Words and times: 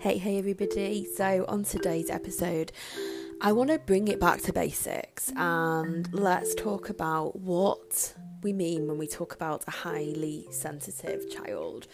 Hey, 0.00 0.16
hey, 0.16 0.38
everybody. 0.38 1.04
So, 1.14 1.44
on 1.46 1.62
today's 1.62 2.08
episode, 2.08 2.72
I 3.42 3.52
want 3.52 3.68
to 3.68 3.78
bring 3.78 4.08
it 4.08 4.18
back 4.18 4.40
to 4.44 4.52
basics 4.52 5.30
and 5.36 6.08
let's 6.14 6.54
talk 6.54 6.88
about 6.88 7.36
what 7.36 8.14
we 8.42 8.54
mean 8.54 8.88
when 8.88 8.96
we 8.96 9.06
talk 9.06 9.34
about 9.34 9.62
a 9.68 9.70
highly 9.70 10.46
sensitive 10.52 11.30
child. 11.30 11.86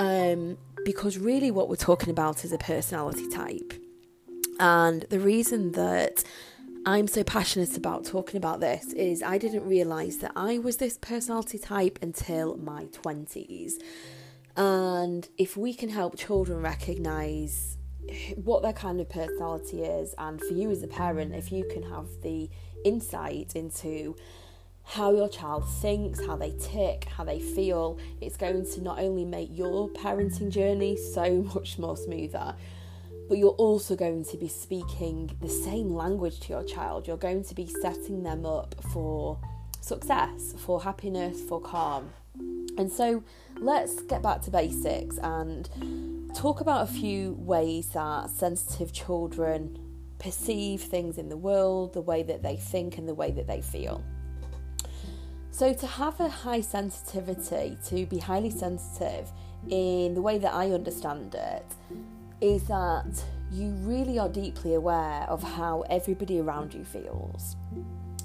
Um, 0.00 0.56
because 0.86 1.18
really, 1.18 1.50
what 1.50 1.68
we're 1.68 1.76
talking 1.76 2.08
about 2.08 2.46
is 2.46 2.52
a 2.52 2.56
personality 2.56 3.28
type. 3.28 3.74
And 4.58 5.02
the 5.10 5.20
reason 5.20 5.72
that 5.72 6.24
I'm 6.86 7.06
so 7.06 7.22
passionate 7.24 7.76
about 7.76 8.06
talking 8.06 8.38
about 8.38 8.60
this 8.60 8.94
is 8.94 9.22
I 9.22 9.36
didn't 9.36 9.68
realize 9.68 10.16
that 10.20 10.32
I 10.34 10.56
was 10.56 10.78
this 10.78 10.96
personality 10.96 11.58
type 11.58 11.98
until 12.00 12.56
my 12.56 12.86
20s. 12.86 13.74
And 14.56 15.28
if 15.36 15.56
we 15.56 15.74
can 15.74 15.88
help 15.88 16.16
children 16.16 16.62
recognize 16.62 17.76
what 18.36 18.62
their 18.62 18.72
kind 18.72 19.00
of 19.00 19.08
personality 19.08 19.82
is, 19.82 20.14
and 20.18 20.40
for 20.40 20.54
you 20.54 20.70
as 20.70 20.82
a 20.82 20.86
parent, 20.88 21.34
if 21.34 21.50
you 21.50 21.64
can 21.72 21.82
have 21.82 22.06
the 22.22 22.48
insight 22.84 23.56
into 23.56 24.14
how 24.84 25.12
your 25.12 25.28
child 25.28 25.68
thinks, 25.80 26.24
how 26.24 26.36
they 26.36 26.52
tick, 26.60 27.04
how 27.04 27.24
they 27.24 27.40
feel, 27.40 27.98
it's 28.20 28.36
going 28.36 28.64
to 28.74 28.82
not 28.82 28.98
only 28.98 29.24
make 29.24 29.48
your 29.50 29.88
parenting 29.88 30.50
journey 30.50 30.96
so 30.96 31.42
much 31.54 31.78
more 31.78 31.96
smoother, 31.96 32.54
but 33.28 33.38
you're 33.38 33.50
also 33.50 33.96
going 33.96 34.24
to 34.24 34.36
be 34.36 34.48
speaking 34.48 35.34
the 35.40 35.48
same 35.48 35.90
language 35.90 36.38
to 36.40 36.50
your 36.50 36.62
child. 36.62 37.06
You're 37.06 37.16
going 37.16 37.42
to 37.44 37.54
be 37.54 37.66
setting 37.66 38.22
them 38.22 38.44
up 38.44 38.74
for 38.92 39.38
success, 39.80 40.54
for 40.58 40.82
happiness, 40.82 41.40
for 41.48 41.60
calm. 41.60 42.10
And 42.76 42.90
so 42.90 43.22
let's 43.58 44.02
get 44.02 44.22
back 44.22 44.42
to 44.42 44.50
basics 44.50 45.18
and 45.18 45.68
talk 46.34 46.60
about 46.60 46.88
a 46.88 46.92
few 46.92 47.32
ways 47.38 47.88
that 47.88 48.30
sensitive 48.30 48.92
children 48.92 49.78
perceive 50.18 50.80
things 50.80 51.18
in 51.18 51.28
the 51.28 51.36
world, 51.36 51.92
the 51.92 52.00
way 52.00 52.22
that 52.22 52.42
they 52.42 52.56
think, 52.56 52.98
and 52.98 53.08
the 53.08 53.14
way 53.14 53.30
that 53.30 53.46
they 53.46 53.60
feel. 53.60 54.02
So, 55.50 55.72
to 55.72 55.86
have 55.86 56.18
a 56.18 56.28
high 56.28 56.62
sensitivity, 56.62 57.78
to 57.86 58.06
be 58.06 58.18
highly 58.18 58.50
sensitive 58.50 59.30
in 59.68 60.14
the 60.14 60.22
way 60.22 60.38
that 60.38 60.52
I 60.52 60.72
understand 60.72 61.34
it, 61.34 61.64
is 62.40 62.64
that 62.64 63.22
you 63.52 63.68
really 63.82 64.18
are 64.18 64.28
deeply 64.28 64.74
aware 64.74 65.22
of 65.28 65.42
how 65.42 65.82
everybody 65.88 66.40
around 66.40 66.74
you 66.74 66.84
feels 66.84 67.54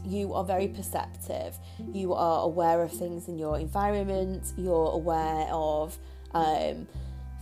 you 0.06 0.34
are 0.34 0.44
very 0.44 0.68
perceptive. 0.68 1.58
You 1.92 2.14
are 2.14 2.44
aware 2.44 2.82
of 2.82 2.92
things 2.92 3.28
in 3.28 3.38
your 3.38 3.60
environment. 3.60 4.54
You're 4.58 4.92
aware 4.92 5.48
of 5.52 5.98
um, 6.34 6.88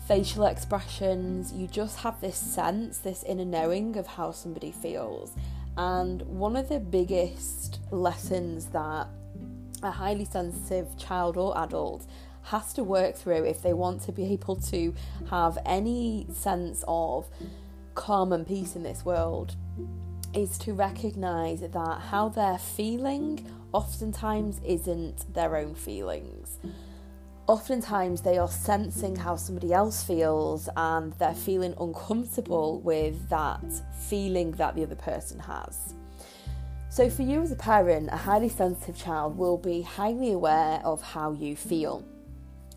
facial 0.08 0.46
expressions. 0.46 1.52
You 1.54 1.68
just 1.68 2.00
have 2.00 2.20
this 2.22 2.38
sense, 2.38 3.00
this 3.00 3.24
inner 3.24 3.46
knowing 3.46 3.98
of 3.98 4.08
how 4.08 4.32
somebody 4.32 4.72
feels. 4.72 5.34
And 5.78 6.22
one 6.24 6.56
of 6.56 6.70
the 6.70 6.80
biggest 6.80 7.80
lessons 7.92 8.68
that 8.68 9.08
a 9.84 9.92
highly 9.92 10.26
sensitive 10.26 10.98
child 10.98 11.38
or 11.38 11.56
adult 11.58 12.08
has 12.44 12.74
to 12.74 12.84
work 12.84 13.16
through 13.16 13.44
if 13.44 13.62
they 13.62 13.74
want 13.74 14.02
to 14.02 14.12
be 14.12 14.24
able 14.34 14.56
to 14.56 14.94
have 15.30 15.58
any 15.66 16.26
sense 16.34 16.84
of 16.88 17.28
calm 17.94 18.32
and 18.32 18.48
peace 18.48 18.76
in 18.76 18.84
this 18.84 19.04
world 19.04 19.56
is 20.34 20.58
to 20.60 20.74
recognize 20.74 21.62
that 21.62 22.02
how 22.10 22.30
they're 22.30 22.58
feeling 22.58 23.46
oftentimes 23.74 24.62
isn't 24.66 25.34
their 25.34 25.56
own 25.56 25.76
feelings. 25.76 26.60
Oftentimes, 27.48 28.22
they 28.22 28.38
are 28.38 28.50
sensing 28.50 29.16
how 29.16 29.38
somebody 29.38 29.72
else 29.72 30.04
feels 30.04 30.68
and 30.76 31.14
they're 31.14 31.34
feeling 31.34 31.74
uncomfortable 31.80 32.82
with 32.82 33.30
that 33.30 33.64
feeling 34.10 34.52
that 34.54 34.76
the 34.76 34.84
other 34.84 34.96
person 34.96 35.40
has. 35.40 35.94
So, 36.90 37.10
for 37.10 37.22
you 37.22 37.42
as 37.42 37.52
a 37.52 37.56
parent, 37.56 38.10
a 38.12 38.18
highly 38.18 38.50
sensitive 38.50 38.98
child 38.98 39.38
will 39.38 39.58
be 39.58 39.82
highly 39.82 40.32
aware 40.34 40.82
of 40.84 41.02
how 41.02 41.32
you 41.32 41.56
feel, 41.56 42.04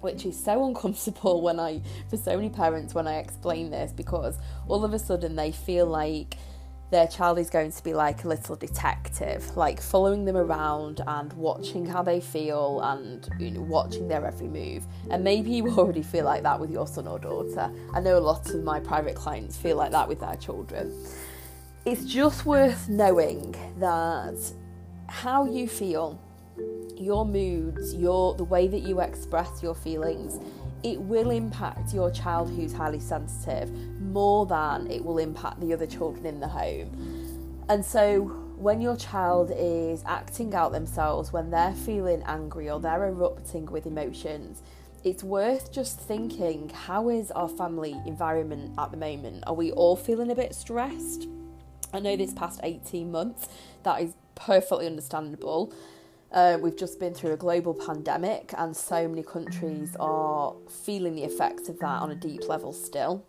which 0.02 0.24
is 0.24 0.38
so 0.38 0.64
uncomfortable 0.66 1.40
when 1.46 1.58
I, 1.58 1.80
for 2.08 2.16
so 2.16 2.36
many 2.36 2.50
parents, 2.50 2.94
when 2.94 3.08
I 3.08 3.18
explain 3.18 3.70
this, 3.70 3.92
because 3.92 4.36
all 4.68 4.84
of 4.84 4.92
a 4.92 4.98
sudden 4.98 5.34
they 5.34 5.50
feel 5.50 5.86
like 5.86 6.36
their 6.90 7.06
child 7.06 7.38
is 7.38 7.48
going 7.48 7.70
to 7.70 7.84
be 7.84 7.94
like 7.94 8.24
a 8.24 8.28
little 8.28 8.56
detective, 8.56 9.56
like 9.56 9.80
following 9.80 10.24
them 10.24 10.36
around 10.36 11.00
and 11.06 11.32
watching 11.34 11.86
how 11.86 12.02
they 12.02 12.20
feel 12.20 12.80
and 12.82 13.28
you 13.38 13.52
know, 13.52 13.60
watching 13.60 14.08
their 14.08 14.26
every 14.26 14.48
move. 14.48 14.84
And 15.08 15.22
maybe 15.22 15.50
you 15.50 15.68
already 15.78 16.02
feel 16.02 16.24
like 16.24 16.42
that 16.42 16.58
with 16.58 16.70
your 16.70 16.86
son 16.86 17.06
or 17.06 17.18
daughter. 17.18 17.70
I 17.94 18.00
know 18.00 18.18
a 18.18 18.20
lot 18.20 18.50
of 18.50 18.64
my 18.64 18.80
private 18.80 19.14
clients 19.14 19.56
feel 19.56 19.76
like 19.76 19.92
that 19.92 20.08
with 20.08 20.20
their 20.20 20.36
children. 20.36 20.92
It's 21.84 22.04
just 22.04 22.44
worth 22.44 22.88
knowing 22.88 23.54
that 23.78 24.36
how 25.08 25.44
you 25.46 25.68
feel, 25.68 26.20
your 26.96 27.24
moods, 27.24 27.94
your 27.94 28.34
the 28.34 28.44
way 28.44 28.66
that 28.66 28.82
you 28.82 29.00
express 29.00 29.62
your 29.62 29.74
feelings 29.74 30.38
it 30.82 31.00
will 31.00 31.30
impact 31.30 31.92
your 31.92 32.10
child 32.10 32.50
who's 32.50 32.72
highly 32.72 33.00
sensitive 33.00 33.70
more 34.00 34.46
than 34.46 34.90
it 34.90 35.04
will 35.04 35.18
impact 35.18 35.60
the 35.60 35.72
other 35.72 35.86
children 35.86 36.26
in 36.26 36.40
the 36.40 36.48
home. 36.48 37.64
And 37.68 37.84
so, 37.84 38.22
when 38.56 38.80
your 38.80 38.96
child 38.96 39.52
is 39.56 40.02
acting 40.06 40.54
out 40.54 40.72
themselves, 40.72 41.32
when 41.32 41.50
they're 41.50 41.72
feeling 41.72 42.22
angry 42.26 42.68
or 42.68 42.80
they're 42.80 43.06
erupting 43.06 43.66
with 43.66 43.86
emotions, 43.86 44.62
it's 45.02 45.24
worth 45.24 45.72
just 45.72 45.98
thinking 45.98 46.68
how 46.68 47.08
is 47.08 47.30
our 47.30 47.48
family 47.48 47.96
environment 48.06 48.72
at 48.78 48.90
the 48.90 48.96
moment? 48.96 49.44
Are 49.46 49.54
we 49.54 49.72
all 49.72 49.96
feeling 49.96 50.30
a 50.30 50.34
bit 50.34 50.54
stressed? 50.54 51.26
I 51.92 52.00
know 52.00 52.16
this 52.16 52.34
past 52.34 52.60
18 52.62 53.10
months, 53.10 53.48
that 53.82 54.02
is 54.02 54.14
perfectly 54.34 54.86
understandable. 54.86 55.72
Uh, 56.32 56.56
we've 56.60 56.76
just 56.76 57.00
been 57.00 57.12
through 57.12 57.32
a 57.32 57.36
global 57.36 57.74
pandemic, 57.74 58.54
and 58.56 58.76
so 58.76 59.08
many 59.08 59.22
countries 59.22 59.96
are 59.98 60.54
feeling 60.84 61.16
the 61.16 61.24
effects 61.24 61.68
of 61.68 61.78
that 61.80 62.00
on 62.00 62.10
a 62.12 62.14
deep 62.14 62.48
level 62.48 62.72
still. 62.72 63.24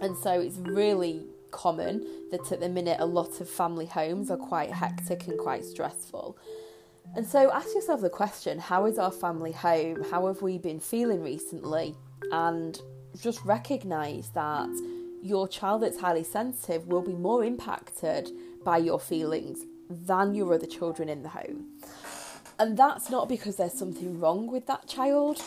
And 0.00 0.16
so 0.16 0.40
it's 0.40 0.56
really 0.56 1.22
common 1.52 2.04
that 2.32 2.50
at 2.50 2.58
the 2.58 2.68
minute 2.68 2.96
a 2.98 3.06
lot 3.06 3.40
of 3.40 3.48
family 3.48 3.86
homes 3.86 4.30
are 4.30 4.36
quite 4.36 4.72
hectic 4.72 5.28
and 5.28 5.38
quite 5.38 5.64
stressful. 5.64 6.36
And 7.14 7.24
so 7.24 7.52
ask 7.52 7.72
yourself 7.74 8.00
the 8.00 8.10
question 8.10 8.58
how 8.58 8.86
is 8.86 8.98
our 8.98 9.12
family 9.12 9.52
home? 9.52 10.04
How 10.10 10.26
have 10.26 10.42
we 10.42 10.58
been 10.58 10.80
feeling 10.80 11.22
recently? 11.22 11.94
And 12.32 12.80
just 13.20 13.44
recognize 13.44 14.30
that 14.30 14.68
your 15.22 15.46
child 15.46 15.82
that's 15.82 16.00
highly 16.00 16.24
sensitive 16.24 16.88
will 16.88 17.02
be 17.02 17.14
more 17.14 17.44
impacted 17.44 18.30
by 18.64 18.78
your 18.78 18.98
feelings 18.98 19.60
than 19.88 20.34
your 20.34 20.52
other 20.54 20.66
children 20.66 21.08
in 21.08 21.22
the 21.22 21.28
home. 21.28 21.66
And 22.58 22.76
that's 22.76 23.10
not 23.10 23.28
because 23.28 23.56
there's 23.56 23.72
something 23.72 24.20
wrong 24.20 24.50
with 24.50 24.66
that 24.66 24.86
child. 24.86 25.42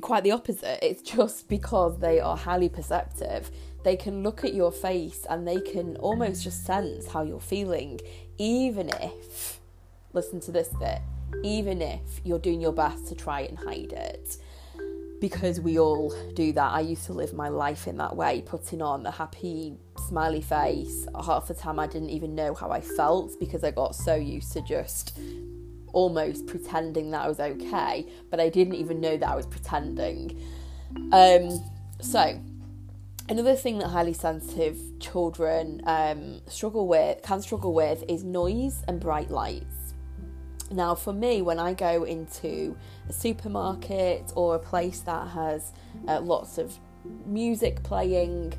Quite 0.00 0.24
the 0.24 0.32
opposite. 0.32 0.84
It's 0.84 1.02
just 1.02 1.48
because 1.48 1.98
they 1.98 2.18
are 2.18 2.36
highly 2.36 2.68
perceptive. 2.68 3.50
They 3.84 3.96
can 3.96 4.22
look 4.22 4.44
at 4.44 4.54
your 4.54 4.72
face 4.72 5.26
and 5.28 5.46
they 5.46 5.60
can 5.60 5.96
almost 5.96 6.42
just 6.42 6.64
sense 6.64 7.06
how 7.06 7.22
you're 7.22 7.38
feeling, 7.38 8.00
even 8.38 8.88
if, 8.88 9.60
listen 10.14 10.40
to 10.40 10.50
this 10.50 10.68
bit, 10.80 11.00
even 11.42 11.82
if 11.82 12.00
you're 12.24 12.38
doing 12.38 12.60
your 12.60 12.72
best 12.72 13.06
to 13.08 13.14
try 13.14 13.40
and 13.42 13.58
hide 13.58 13.92
it. 13.92 14.38
Because 15.20 15.60
we 15.60 15.78
all 15.78 16.14
do 16.34 16.52
that. 16.52 16.72
I 16.72 16.80
used 16.80 17.04
to 17.06 17.12
live 17.12 17.34
my 17.34 17.48
life 17.48 17.86
in 17.86 17.98
that 17.98 18.16
way, 18.16 18.42
putting 18.44 18.82
on 18.82 19.06
a 19.06 19.10
happy, 19.10 19.76
smiley 20.08 20.42
face. 20.42 21.06
Half 21.24 21.48
the 21.48 21.54
time, 21.54 21.78
I 21.78 21.86
didn't 21.86 22.10
even 22.10 22.34
know 22.34 22.54
how 22.54 22.70
I 22.70 22.80
felt 22.80 23.38
because 23.38 23.64
I 23.64 23.70
got 23.70 23.94
so 23.94 24.14
used 24.14 24.52
to 24.52 24.62
just 24.62 25.18
almost 25.94 26.46
pretending 26.46 27.10
that 27.12 27.22
I 27.22 27.28
was 27.28 27.40
okay, 27.40 28.06
but 28.30 28.40
I 28.40 28.48
didn't 28.48 28.74
even 28.74 29.00
know 29.00 29.16
that 29.16 29.28
I 29.28 29.34
was 29.34 29.46
pretending. 29.46 30.38
Um, 31.12 31.64
so, 32.00 32.40
another 33.28 33.54
thing 33.54 33.78
that 33.78 33.88
highly 33.88 34.12
sensitive 34.12 34.78
children 35.00 35.80
um, 35.86 36.40
struggle 36.46 36.86
with, 36.86 37.22
can 37.22 37.40
struggle 37.40 37.72
with, 37.72 38.04
is 38.08 38.24
noise 38.24 38.82
and 38.86 39.00
bright 39.00 39.30
lights. 39.30 39.94
Now, 40.70 40.94
for 40.94 41.12
me, 41.12 41.42
when 41.42 41.58
I 41.58 41.72
go 41.72 42.04
into 42.04 42.76
a 43.08 43.12
supermarket 43.12 44.32
or 44.34 44.56
a 44.56 44.58
place 44.58 45.00
that 45.00 45.28
has 45.28 45.72
uh, 46.08 46.20
lots 46.20 46.58
of 46.58 46.76
music 47.26 47.82
playing 47.82 48.54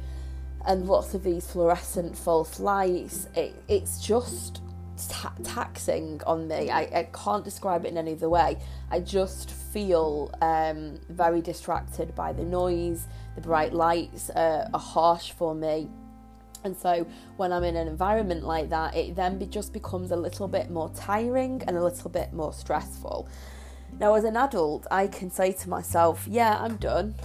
and 0.65 0.87
lots 0.87 1.13
of 1.13 1.23
these 1.23 1.45
fluorescent 1.45 2.17
false 2.17 2.59
lights, 2.59 3.27
it, 3.35 3.55
it's 3.67 4.05
just 4.05 4.61
ta- 5.09 5.33
taxing 5.43 6.21
on 6.25 6.47
me. 6.47 6.69
I, 6.69 6.81
I 6.81 7.09
can't 7.13 7.43
describe 7.43 7.85
it 7.85 7.89
in 7.89 7.97
any 7.97 8.13
other 8.13 8.29
way. 8.29 8.57
I 8.89 8.99
just 8.99 9.51
feel 9.51 10.33
um, 10.41 10.99
very 11.09 11.41
distracted 11.41 12.15
by 12.15 12.33
the 12.33 12.43
noise, 12.43 13.07
the 13.35 13.41
bright 13.41 13.73
lights 13.73 14.29
uh, 14.29 14.69
are 14.73 14.79
harsh 14.79 15.31
for 15.31 15.53
me. 15.53 15.89
And 16.63 16.75
so 16.75 17.05
when 17.37 17.53
I'm 17.53 17.63
in 17.63 17.75
an 17.75 17.87
environment 17.87 18.43
like 18.43 18.69
that, 18.69 18.95
it 18.95 19.15
then 19.15 19.37
be, 19.37 19.45
just 19.45 19.71
becomes 19.71 20.11
a 20.11 20.15
little 20.15 20.47
bit 20.47 20.71
more 20.71 20.89
tiring 20.95 21.61
and 21.67 21.77
a 21.77 21.83
little 21.83 22.09
bit 22.09 22.33
more 22.33 22.53
stressful. 22.53 23.29
Now, 23.99 24.15
as 24.15 24.23
an 24.23 24.35
adult, 24.35 24.87
I 24.89 25.07
can 25.07 25.29
say 25.29 25.51
to 25.51 25.69
myself, 25.69 26.25
yeah, 26.27 26.57
I'm 26.59 26.77
done. 26.77 27.15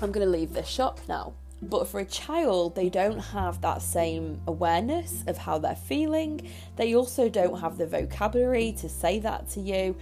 I'm 0.00 0.10
going 0.10 0.24
to 0.26 0.30
leave 0.30 0.54
this 0.54 0.66
shop 0.66 0.98
now. 1.08 1.34
But 1.68 1.88
for 1.88 2.00
a 2.00 2.04
child, 2.04 2.74
they 2.74 2.88
don't 2.88 3.18
have 3.18 3.60
that 3.62 3.82
same 3.82 4.40
awareness 4.46 5.24
of 5.26 5.38
how 5.38 5.58
they're 5.58 5.74
feeling. 5.74 6.50
They 6.76 6.94
also 6.94 7.28
don't 7.28 7.60
have 7.60 7.78
the 7.78 7.86
vocabulary 7.86 8.72
to 8.78 8.88
say 8.88 9.18
that 9.20 9.48
to 9.50 9.60
you. 9.60 9.96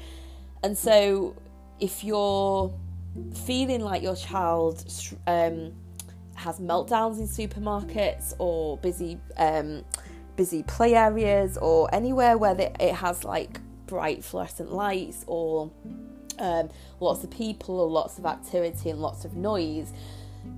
And 0.63 0.77
so, 0.77 1.37
if 1.81 2.05
you're 2.05 2.73
feeling 3.45 3.81
like 3.81 4.03
your 4.03 4.17
child 4.17 4.85
um, 5.27 5.73
has 6.35 6.59
meltdowns 6.61 7.19
in 7.19 7.29
supermarkets 7.29 8.35
or 8.39 8.79
busy 8.79 9.19
um, 9.37 9.85
busy 10.37 10.63
play 10.63 10.95
areas 10.95 11.59
or 11.59 11.93
anywhere 11.95 12.39
where 12.39 12.57
it 12.59 12.95
has 12.95 13.25
like 13.25 13.61
bright 13.87 14.25
fluorescent 14.25 14.73
lights 14.73 15.25
or 15.27 15.71
um, 16.39 16.71
lots 17.01 17.23
of 17.25 17.31
people 17.31 17.79
or 17.79 17.89
lots 17.89 18.19
of 18.19 18.27
activity 18.27 18.91
and 18.91 19.01
lots 19.01 19.25
of 19.25 19.35
noise, 19.37 19.93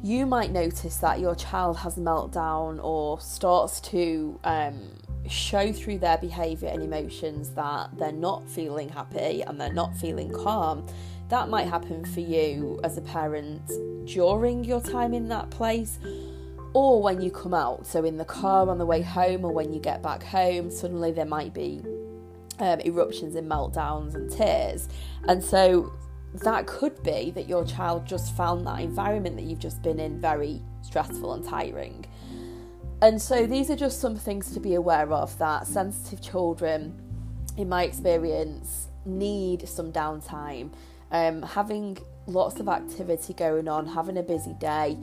you 0.02 0.26
might 0.26 0.50
notice 0.50 0.98
that 0.98 1.20
your 1.20 1.34
child 1.34 1.78
has 1.78 1.96
a 1.96 2.00
meltdown 2.00 2.82
or 2.82 3.20
starts 3.20 3.80
to 3.80 4.38
um, 4.44 4.80
show 5.28 5.72
through 5.72 5.98
their 5.98 6.18
behaviour 6.18 6.68
and 6.68 6.82
emotions 6.82 7.50
that 7.50 7.90
they're 7.96 8.12
not 8.12 8.48
feeling 8.48 8.88
happy 8.88 9.42
and 9.42 9.60
they're 9.60 9.72
not 9.72 9.96
feeling 9.96 10.32
calm. 10.32 10.86
That 11.28 11.48
might 11.48 11.68
happen 11.68 12.04
for 12.04 12.20
you 12.20 12.80
as 12.84 12.98
a 12.98 13.00
parent 13.00 13.66
during 14.06 14.64
your 14.64 14.80
time 14.80 15.14
in 15.14 15.28
that 15.28 15.50
place 15.50 15.98
or 16.74 17.00
when 17.00 17.20
you 17.20 17.30
come 17.30 17.54
out. 17.54 17.86
So, 17.86 18.04
in 18.04 18.18
the 18.18 18.24
car 18.24 18.68
on 18.68 18.78
the 18.78 18.86
way 18.86 19.00
home 19.00 19.44
or 19.44 19.52
when 19.52 19.72
you 19.72 19.80
get 19.80 20.02
back 20.02 20.22
home, 20.22 20.70
suddenly 20.70 21.12
there 21.12 21.24
might 21.24 21.54
be 21.54 21.82
um, 22.58 22.80
eruptions 22.80 23.34
and 23.36 23.50
meltdowns 23.50 24.14
and 24.14 24.30
tears. 24.30 24.88
And 25.26 25.42
so 25.42 25.92
that 26.42 26.66
could 26.66 27.02
be 27.02 27.30
that 27.32 27.48
your 27.48 27.64
child 27.64 28.06
just 28.06 28.36
found 28.36 28.66
that 28.66 28.80
environment 28.80 29.36
that 29.36 29.44
you've 29.44 29.60
just 29.60 29.82
been 29.82 30.00
in 30.00 30.20
very 30.20 30.60
stressful 30.82 31.32
and 31.32 31.44
tiring. 31.44 32.04
And 33.02 33.20
so 33.20 33.46
these 33.46 33.70
are 33.70 33.76
just 33.76 34.00
some 34.00 34.16
things 34.16 34.52
to 34.52 34.60
be 34.60 34.74
aware 34.74 35.12
of 35.12 35.36
that 35.38 35.66
sensitive 35.66 36.20
children, 36.20 37.00
in 37.56 37.68
my 37.68 37.84
experience, 37.84 38.88
need 39.04 39.68
some 39.68 39.92
downtime. 39.92 40.72
Um, 41.10 41.42
having 41.42 41.98
lots 42.26 42.58
of 42.58 42.68
activity 42.68 43.34
going 43.34 43.68
on, 43.68 43.86
having 43.86 44.16
a 44.16 44.22
busy 44.22 44.54
day, 44.54 44.96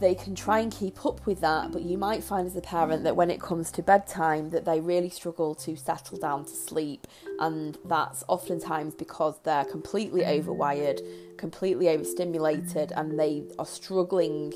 they 0.00 0.14
can 0.14 0.34
try 0.34 0.60
and 0.60 0.72
keep 0.72 1.04
up 1.04 1.24
with 1.26 1.40
that 1.40 1.72
but 1.72 1.82
you 1.82 1.98
might 1.98 2.22
find 2.22 2.46
as 2.46 2.56
a 2.56 2.60
parent 2.60 3.04
that 3.04 3.16
when 3.16 3.30
it 3.30 3.40
comes 3.40 3.70
to 3.70 3.82
bedtime 3.82 4.50
that 4.50 4.64
they 4.64 4.80
really 4.80 5.10
struggle 5.10 5.54
to 5.54 5.76
settle 5.76 6.18
down 6.18 6.44
to 6.44 6.54
sleep 6.54 7.06
and 7.40 7.78
that's 7.84 8.24
oftentimes 8.28 8.94
because 8.94 9.38
they're 9.44 9.64
completely 9.64 10.22
overwired 10.22 11.00
completely 11.36 11.88
overstimulated 11.88 12.92
and 12.96 13.18
they 13.18 13.44
are 13.58 13.66
struggling 13.66 14.52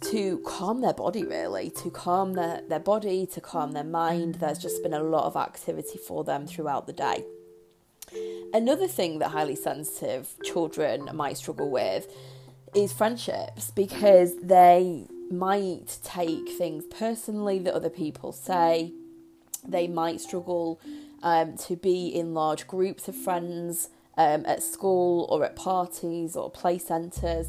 to 0.00 0.38
calm 0.46 0.80
their 0.80 0.92
body 0.92 1.24
really 1.24 1.70
to 1.70 1.90
calm 1.90 2.34
their, 2.34 2.62
their 2.68 2.80
body 2.80 3.26
to 3.26 3.40
calm 3.40 3.72
their 3.72 3.84
mind. 3.84 4.36
There's 4.36 4.58
just 4.58 4.82
been 4.82 4.94
a 4.94 5.02
lot 5.02 5.24
of 5.24 5.36
activity 5.36 5.98
for 5.98 6.24
them 6.24 6.46
throughout 6.46 6.86
the 6.86 6.92
day. 6.92 7.24
Another 8.52 8.86
thing 8.86 9.18
that 9.18 9.30
highly 9.30 9.56
sensitive 9.56 10.34
children 10.44 11.08
might 11.12 11.36
struggle 11.36 11.70
with 11.70 12.06
is 12.74 12.92
friendships 12.92 13.70
because 13.70 14.36
they 14.36 15.06
might 15.30 15.98
take 16.04 16.48
things 16.50 16.84
personally 16.86 17.58
that 17.60 17.74
other 17.74 17.90
people 17.90 18.32
say. 18.32 18.92
They 19.66 19.88
might 19.88 20.20
struggle 20.20 20.80
um, 21.22 21.56
to 21.58 21.76
be 21.76 22.08
in 22.08 22.34
large 22.34 22.66
groups 22.66 23.08
of 23.08 23.16
friends 23.16 23.88
um, 24.16 24.44
at 24.46 24.62
school 24.62 25.26
or 25.30 25.44
at 25.44 25.56
parties 25.56 26.36
or 26.36 26.50
play 26.50 26.78
centres 26.78 27.48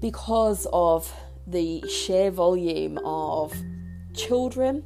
because 0.00 0.66
of 0.72 1.12
the 1.46 1.82
sheer 1.88 2.30
volume 2.30 2.98
of 3.04 3.54
children, 4.14 4.84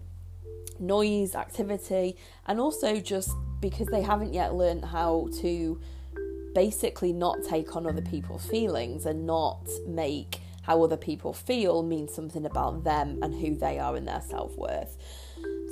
noise, 0.79 1.35
activity, 1.35 2.17
and 2.47 2.61
also 2.61 3.01
just 3.01 3.31
because 3.61 3.87
they 3.89 4.03
haven't 4.03 4.33
yet 4.33 4.55
learned 4.55 4.85
how 4.85 5.29
to 5.41 5.81
basically 6.55 7.13
not 7.13 7.43
take 7.43 7.75
on 7.77 7.87
other 7.87 8.03
people's 8.03 8.47
feelings 8.47 9.07
and 9.07 9.27
not 9.27 9.69
make 9.87 10.41
how 10.63 10.83
other 10.83 10.97
people 10.97 11.33
feel 11.33 11.83
mean 11.83 12.09
something 12.09 12.47
about 12.47 12.85
them 12.85 13.19
and 13.23 13.35
who 13.35 13.55
they 13.55 13.79
are 13.79 13.97
and 13.97 14.09
their 14.09 14.23
self 14.23 14.57
worth. 14.57 14.97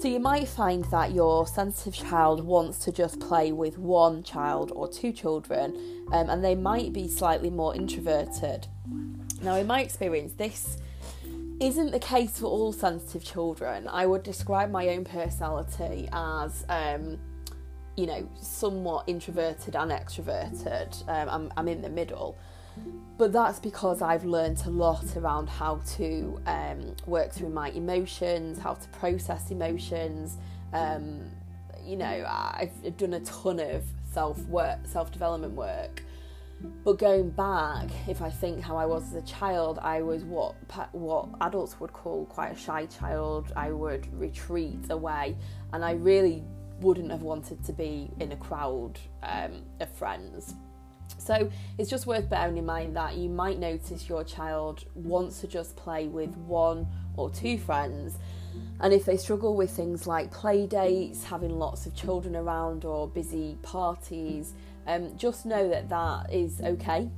So 0.00 0.08
you 0.08 0.18
might 0.18 0.48
find 0.48 0.84
that 0.86 1.12
your 1.12 1.46
sensitive 1.46 1.94
child 1.94 2.44
wants 2.44 2.78
to 2.80 2.92
just 2.92 3.20
play 3.20 3.52
with 3.52 3.78
one 3.78 4.22
child 4.22 4.72
or 4.74 4.88
two 4.88 5.12
children, 5.12 6.04
um, 6.12 6.28
and 6.28 6.44
they 6.44 6.56
might 6.56 6.92
be 6.92 7.08
slightly 7.08 7.50
more 7.50 7.74
introverted. 7.74 8.66
Now, 9.40 9.54
in 9.56 9.66
my 9.66 9.80
experience, 9.80 10.32
this 10.34 10.78
isn't 11.60 11.92
the 11.92 12.00
case 12.00 12.40
for 12.40 12.46
all 12.46 12.72
sensitive 12.72 13.24
children. 13.24 13.86
I 13.86 14.06
would 14.06 14.24
describe 14.24 14.70
my 14.70 14.88
own 14.88 15.04
personality 15.04 16.08
as 16.12 16.64
um, 16.68 17.18
you 17.96 18.06
know, 18.06 18.28
somewhat 18.40 19.04
introverted 19.06 19.76
and 19.76 19.90
extroverted. 19.90 21.08
Um, 21.08 21.28
I'm, 21.28 21.52
I'm 21.56 21.68
in 21.68 21.82
the 21.82 21.90
middle. 21.90 22.36
But 23.18 23.32
that's 23.32 23.58
because 23.58 24.00
I've 24.00 24.24
learned 24.24 24.62
a 24.64 24.70
lot 24.70 25.16
around 25.16 25.48
how 25.48 25.80
to 25.96 26.40
um, 26.46 26.96
work 27.06 27.32
through 27.32 27.50
my 27.50 27.68
emotions, 27.70 28.58
how 28.58 28.74
to 28.74 28.88
process 28.88 29.50
emotions. 29.50 30.38
Um, 30.72 31.30
you 31.84 31.96
know, 31.96 32.24
I've 32.26 32.96
done 32.96 33.12
a 33.12 33.20
ton 33.20 33.60
of 33.60 33.84
self 34.10 34.38
work, 34.46 34.78
self 34.84 35.12
development 35.12 35.52
work. 35.52 36.02
But 36.84 36.98
going 36.98 37.30
back, 37.30 37.90
if 38.08 38.22
I 38.22 38.30
think 38.30 38.60
how 38.60 38.76
I 38.76 38.86
was 38.86 39.08
as 39.08 39.22
a 39.22 39.26
child, 39.26 39.78
I 39.82 40.00
was 40.00 40.24
what 40.24 40.54
what 40.92 41.28
adults 41.40 41.78
would 41.80 41.92
call 41.92 42.24
quite 42.26 42.52
a 42.52 42.56
shy 42.56 42.86
child. 42.86 43.52
I 43.54 43.72
would 43.72 44.12
retreat 44.18 44.90
away, 44.90 45.36
and 45.72 45.84
I 45.84 45.92
really 45.92 46.44
wouldn't 46.82 47.10
have 47.10 47.22
wanted 47.22 47.64
to 47.64 47.72
be 47.72 48.10
in 48.20 48.32
a 48.32 48.36
crowd 48.36 48.98
um, 49.22 49.62
of 49.80 49.90
friends. 49.90 50.54
So 51.18 51.50
it's 51.78 51.90
just 51.90 52.06
worth 52.06 52.28
bearing 52.28 52.56
in 52.56 52.66
mind 52.66 52.96
that 52.96 53.16
you 53.16 53.28
might 53.28 53.58
notice 53.58 54.08
your 54.08 54.24
child 54.24 54.84
wants 54.94 55.40
to 55.40 55.46
just 55.46 55.76
play 55.76 56.08
with 56.08 56.36
one 56.36 56.86
or 57.16 57.30
two 57.30 57.58
friends. 57.58 58.18
And 58.80 58.92
if 58.92 59.04
they 59.04 59.16
struggle 59.16 59.54
with 59.56 59.70
things 59.70 60.06
like 60.06 60.30
play 60.30 60.66
dates, 60.66 61.24
having 61.24 61.58
lots 61.58 61.86
of 61.86 61.94
children 61.94 62.34
around, 62.34 62.84
or 62.84 63.08
busy 63.08 63.56
parties, 63.62 64.54
um, 64.86 65.16
just 65.16 65.46
know 65.46 65.68
that 65.68 65.88
that 65.88 66.32
is 66.32 66.60
okay. 66.60 67.08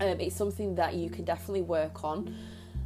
Um, 0.00 0.20
it's 0.20 0.36
something 0.36 0.74
that 0.76 0.94
you 0.94 1.08
can 1.10 1.24
definitely 1.24 1.62
work 1.62 2.04
on. 2.04 2.34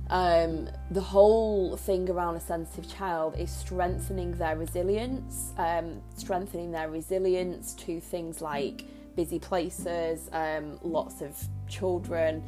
Um, 0.09 0.69
the 0.91 1.01
whole 1.01 1.77
thing 1.77 2.09
around 2.09 2.37
a 2.37 2.41
sensitive 2.41 2.89
child 2.89 3.37
is 3.39 3.51
strengthening 3.51 4.33
their 4.33 4.57
resilience, 4.57 5.53
um, 5.59 6.01
strengthening 6.17 6.71
their 6.71 6.89
resilience 6.89 7.75
to 7.75 8.01
things 8.01 8.41
like 8.41 8.85
busy 9.17 9.39
places, 9.39 10.29
um, 10.33 10.79
lots 10.83 11.23
of 11.23 11.37
children, 11.69 12.45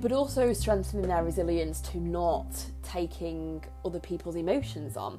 but 0.00 0.12
also 0.12 0.52
strengthening 0.52 1.08
their 1.08 1.24
resilience 1.24 1.80
to 1.80 1.98
not 1.98 2.52
taking 2.82 3.64
other 3.84 4.00
people's 4.00 4.36
emotions 4.36 4.96
on. 4.96 5.18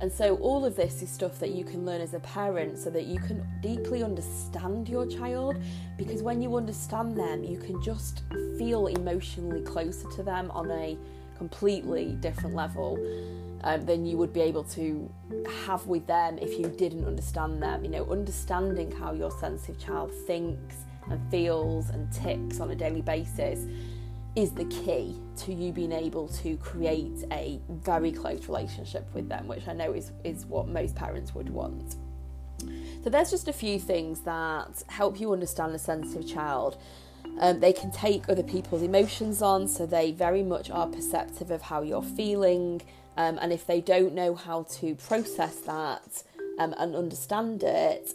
And 0.00 0.12
so, 0.12 0.36
all 0.36 0.64
of 0.64 0.76
this 0.76 1.00
is 1.00 1.10
stuff 1.10 1.38
that 1.38 1.50
you 1.50 1.64
can 1.64 1.86
learn 1.86 2.02
as 2.02 2.12
a 2.12 2.20
parent 2.20 2.78
so 2.78 2.90
that 2.90 3.06
you 3.06 3.18
can 3.18 3.46
deeply 3.62 4.02
understand 4.02 4.88
your 4.88 5.06
child. 5.06 5.58
Because 5.96 6.22
when 6.22 6.42
you 6.42 6.56
understand 6.56 7.16
them, 7.16 7.42
you 7.42 7.58
can 7.58 7.82
just 7.82 8.22
feel 8.58 8.88
emotionally 8.88 9.62
closer 9.62 10.08
to 10.10 10.22
them 10.22 10.50
on 10.50 10.70
a 10.70 10.98
completely 11.38 12.16
different 12.20 12.54
level 12.54 12.98
um, 13.64 13.84
than 13.86 14.04
you 14.04 14.18
would 14.18 14.32
be 14.32 14.40
able 14.40 14.64
to 14.64 15.10
have 15.66 15.86
with 15.86 16.06
them 16.06 16.38
if 16.38 16.58
you 16.58 16.68
didn't 16.68 17.06
understand 17.06 17.62
them. 17.62 17.82
You 17.82 17.90
know, 17.90 18.10
understanding 18.10 18.92
how 18.92 19.12
your 19.12 19.30
sensitive 19.30 19.78
child 19.78 20.12
thinks 20.26 20.76
and 21.10 21.20
feels 21.30 21.88
and 21.88 22.12
ticks 22.12 22.60
on 22.60 22.70
a 22.70 22.74
daily 22.74 23.02
basis 23.02 23.64
is 24.36 24.52
the 24.52 24.66
key 24.66 25.18
to 25.34 25.52
you 25.52 25.72
being 25.72 25.92
able 25.92 26.28
to 26.28 26.58
create 26.58 27.24
a 27.32 27.58
very 27.68 28.12
close 28.12 28.46
relationship 28.46 29.08
with 29.14 29.28
them, 29.30 29.48
which 29.48 29.66
I 29.66 29.72
know 29.72 29.92
is, 29.92 30.12
is 30.24 30.44
what 30.44 30.68
most 30.68 30.94
parents 30.94 31.34
would 31.34 31.48
want. 31.48 31.96
So, 33.02 33.10
there's 33.10 33.30
just 33.30 33.48
a 33.48 33.52
few 33.52 33.78
things 33.78 34.20
that 34.20 34.82
help 34.88 35.18
you 35.18 35.32
understand 35.32 35.74
a 35.74 35.78
sensitive 35.78 36.28
child. 36.28 36.76
Um, 37.40 37.60
they 37.60 37.72
can 37.72 37.90
take 37.90 38.28
other 38.28 38.42
people's 38.42 38.82
emotions 38.82 39.42
on, 39.42 39.68
so 39.68 39.86
they 39.86 40.12
very 40.12 40.42
much 40.42 40.70
are 40.70 40.86
perceptive 40.86 41.50
of 41.50 41.62
how 41.62 41.82
you're 41.82 42.02
feeling. 42.02 42.82
Um, 43.16 43.38
and 43.40 43.52
if 43.52 43.66
they 43.66 43.80
don't 43.80 44.14
know 44.14 44.34
how 44.34 44.64
to 44.80 44.94
process 44.96 45.56
that 45.60 46.22
um, 46.58 46.74
and 46.78 46.94
understand 46.94 47.62
it, 47.62 48.12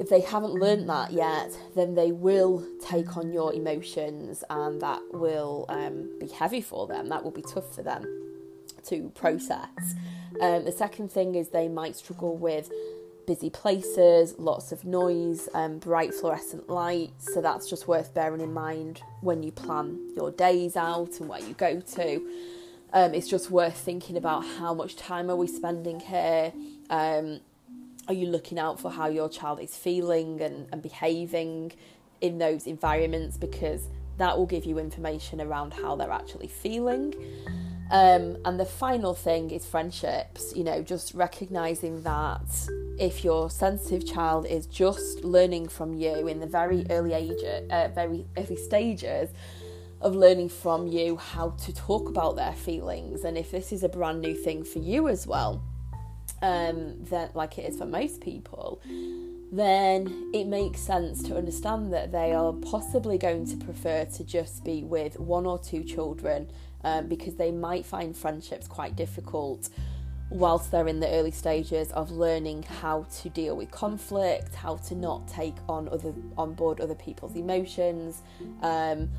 if 0.00 0.08
they 0.08 0.22
haven't 0.22 0.54
learned 0.54 0.88
that 0.88 1.12
yet, 1.12 1.50
then 1.76 1.94
they 1.94 2.10
will 2.10 2.66
take 2.80 3.18
on 3.18 3.34
your 3.34 3.52
emotions 3.52 4.42
and 4.48 4.80
that 4.80 5.02
will 5.12 5.66
um, 5.68 6.18
be 6.18 6.26
heavy 6.26 6.62
for 6.62 6.86
them. 6.86 7.10
That 7.10 7.22
will 7.22 7.30
be 7.30 7.42
tough 7.42 7.74
for 7.74 7.82
them 7.82 8.06
to 8.86 9.10
process. 9.14 9.94
Um, 10.40 10.64
the 10.64 10.72
second 10.72 11.12
thing 11.12 11.34
is 11.34 11.50
they 11.50 11.68
might 11.68 11.96
struggle 11.96 12.34
with 12.34 12.70
busy 13.26 13.50
places, 13.50 14.34
lots 14.38 14.72
of 14.72 14.86
noise, 14.86 15.50
um, 15.52 15.78
bright 15.78 16.14
fluorescent 16.14 16.70
lights. 16.70 17.34
So 17.34 17.42
that's 17.42 17.68
just 17.68 17.86
worth 17.86 18.14
bearing 18.14 18.40
in 18.40 18.54
mind 18.54 19.02
when 19.20 19.42
you 19.42 19.52
plan 19.52 20.14
your 20.16 20.30
days 20.30 20.76
out 20.76 21.20
and 21.20 21.28
where 21.28 21.40
you 21.40 21.52
go 21.52 21.78
to. 21.78 22.26
Um, 22.94 23.12
it's 23.12 23.28
just 23.28 23.50
worth 23.50 23.76
thinking 23.76 24.16
about 24.16 24.46
how 24.46 24.72
much 24.72 24.96
time 24.96 25.30
are 25.30 25.36
we 25.36 25.46
spending 25.46 26.00
here. 26.00 26.54
Um, 26.88 27.40
are 28.10 28.12
you 28.12 28.26
looking 28.26 28.58
out 28.58 28.80
for 28.80 28.90
how 28.90 29.06
your 29.06 29.28
child 29.28 29.60
is 29.60 29.76
feeling 29.76 30.40
and, 30.40 30.66
and 30.72 30.82
behaving 30.82 31.70
in 32.20 32.38
those 32.38 32.66
environments 32.66 33.36
because 33.36 33.86
that 34.18 34.36
will 34.36 34.46
give 34.46 34.64
you 34.64 34.80
information 34.80 35.40
around 35.40 35.72
how 35.72 35.94
they're 35.94 36.10
actually 36.10 36.48
feeling. 36.48 37.14
Um, 37.92 38.36
and 38.44 38.58
the 38.58 38.64
final 38.64 39.14
thing 39.14 39.52
is 39.52 39.64
friendships, 39.64 40.52
you 40.56 40.64
know, 40.64 40.82
just 40.82 41.14
recognizing 41.14 42.02
that 42.02 42.42
if 42.98 43.22
your 43.22 43.48
sensitive 43.48 44.04
child 44.04 44.44
is 44.44 44.66
just 44.66 45.22
learning 45.22 45.68
from 45.68 45.94
you 45.94 46.26
in 46.26 46.40
the 46.40 46.48
very 46.48 46.84
early 46.90 47.12
age, 47.12 47.44
uh, 47.70 47.88
very 47.94 48.26
early 48.36 48.56
stages 48.56 49.30
of 50.00 50.16
learning 50.16 50.48
from 50.48 50.88
you 50.88 51.16
how 51.16 51.50
to 51.50 51.72
talk 51.72 52.08
about 52.08 52.34
their 52.34 52.54
feelings, 52.54 53.22
and 53.22 53.38
if 53.38 53.52
this 53.52 53.70
is 53.70 53.84
a 53.84 53.88
brand 53.88 54.20
new 54.20 54.34
thing 54.34 54.64
for 54.64 54.80
you 54.80 55.08
as 55.08 55.28
well, 55.28 55.62
um, 56.42 56.96
then 57.04 57.30
like 57.34 57.58
it 57.58 57.68
is 57.68 57.78
for 57.78 57.86
most 57.86 58.20
people, 58.20 58.80
then 59.52 60.30
it 60.32 60.46
makes 60.46 60.80
sense 60.80 61.22
to 61.24 61.36
understand 61.36 61.92
that 61.92 62.12
they 62.12 62.32
are 62.32 62.52
possibly 62.52 63.18
going 63.18 63.46
to 63.46 63.56
prefer 63.64 64.04
to 64.04 64.24
just 64.24 64.64
be 64.64 64.84
with 64.84 65.18
one 65.18 65.44
or 65.46 65.58
two 65.58 65.82
children 65.82 66.48
um, 66.84 67.08
because 67.08 67.34
they 67.34 67.50
might 67.50 67.84
find 67.84 68.16
friendships 68.16 68.66
quite 68.68 68.96
difficult 68.96 69.68
whilst 70.30 70.70
they're 70.70 70.86
in 70.86 71.00
the 71.00 71.08
early 71.08 71.32
stages 71.32 71.90
of 71.92 72.12
learning 72.12 72.62
how 72.62 73.04
to 73.20 73.28
deal 73.28 73.56
with 73.56 73.70
conflict, 73.72 74.54
how 74.54 74.76
to 74.76 74.94
not 74.94 75.26
take 75.26 75.56
on 75.68 75.88
other 75.88 76.14
on 76.38 76.54
board 76.54 76.80
other 76.80 76.94
people's 76.94 77.34
emotions, 77.34 78.22
um, 78.62 79.10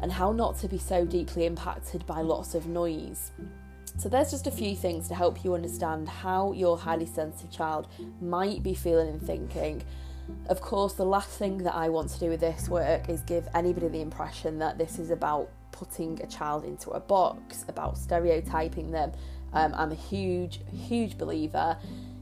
and 0.00 0.12
how 0.12 0.32
not 0.32 0.56
to 0.56 0.68
be 0.68 0.78
so 0.78 1.04
deeply 1.04 1.44
impacted 1.44 2.06
by 2.06 2.20
lots 2.20 2.54
of 2.54 2.66
noise. 2.66 3.32
So, 3.98 4.08
there's 4.08 4.30
just 4.30 4.46
a 4.46 4.50
few 4.50 4.74
things 4.74 5.08
to 5.08 5.14
help 5.14 5.44
you 5.44 5.54
understand 5.54 6.08
how 6.08 6.52
your 6.52 6.78
highly 6.78 7.06
sensitive 7.06 7.50
child 7.50 7.88
might 8.20 8.62
be 8.62 8.74
feeling 8.74 9.08
and 9.08 9.22
thinking. 9.22 9.84
Of 10.48 10.60
course, 10.60 10.94
the 10.94 11.04
last 11.04 11.38
thing 11.38 11.58
that 11.58 11.74
I 11.74 11.88
want 11.88 12.10
to 12.10 12.18
do 12.18 12.28
with 12.28 12.40
this 12.40 12.68
work 12.68 13.08
is 13.08 13.20
give 13.22 13.48
anybody 13.54 13.88
the 13.88 14.00
impression 14.00 14.58
that 14.60 14.78
this 14.78 14.98
is 14.98 15.10
about 15.10 15.50
putting 15.72 16.20
a 16.22 16.26
child 16.26 16.64
into 16.64 16.90
a 16.90 17.00
box, 17.00 17.64
about 17.68 17.98
stereotyping 17.98 18.90
them. 18.92 19.12
Um, 19.52 19.74
I'm 19.74 19.92
a 19.92 19.96
huge, 19.96 20.60
huge 20.70 21.18
believer 21.18 21.76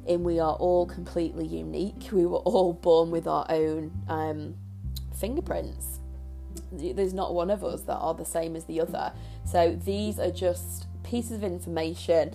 in 0.07 0.25
we 0.25 0.41
are 0.41 0.55
all 0.55 0.87
completely 0.87 1.47
unique. 1.47 2.09
We 2.11 2.27
were 2.27 2.39
all 2.39 2.73
born 2.73 3.11
with 3.11 3.27
our 3.27 3.47
own 3.49 3.93
um, 4.09 4.57
fingerprints. 5.15 6.01
There's 6.73 7.15
not 7.15 7.35
one 7.35 7.51
of 7.51 7.63
us 7.63 7.83
that 7.83 7.97
are 7.97 8.15
the 8.15 8.25
same 8.25 8.57
as 8.57 8.65
the 8.65 8.81
other. 8.81 9.13
So 9.45 9.79
these 9.85 10.19
are 10.19 10.31
just 10.31 10.87
pieces 11.03 11.33
of 11.33 11.45
information 11.45 12.35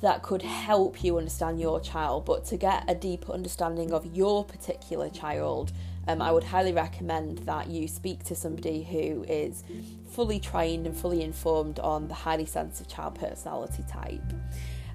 that 0.00 0.22
could 0.22 0.42
help 0.42 1.02
you 1.02 1.16
understand 1.18 1.60
your 1.60 1.80
child. 1.80 2.24
But 2.24 2.44
to 2.46 2.56
get 2.56 2.84
a 2.88 2.94
deeper 2.94 3.32
understanding 3.32 3.92
of 3.92 4.06
your 4.14 4.44
particular 4.44 5.08
child, 5.08 5.72
um, 6.08 6.22
I 6.22 6.30
would 6.30 6.44
highly 6.44 6.72
recommend 6.72 7.38
that 7.38 7.68
you 7.68 7.88
speak 7.88 8.24
to 8.24 8.34
somebody 8.34 8.82
who 8.84 9.24
is 9.24 9.64
fully 10.10 10.38
trained 10.38 10.86
and 10.86 10.96
fully 10.96 11.22
informed 11.22 11.78
on 11.80 12.08
the 12.08 12.14
highly 12.14 12.46
sensitive 12.46 12.88
child 12.88 13.16
personality 13.16 13.84
type. 13.88 14.22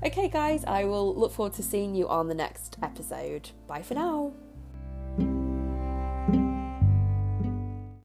Okay, 0.03 0.29
guys, 0.29 0.63
I 0.65 0.85
will 0.85 1.15
look 1.15 1.31
forward 1.31 1.53
to 1.53 1.63
seeing 1.63 1.93
you 1.93 2.07
on 2.07 2.27
the 2.27 2.33
next 2.33 2.77
episode. 2.81 3.51
Bye 3.67 3.83
for 3.83 3.93
now. 3.93 4.33